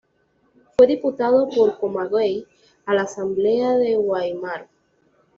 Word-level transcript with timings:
Fue 0.75 0.87
diputado 0.87 1.47
por 1.55 1.79
Camagüey 1.79 2.47
a 2.87 2.95
la 2.95 3.03
Asamblea 3.03 3.75
de 3.77 3.97
Guáimaro. 3.97 4.65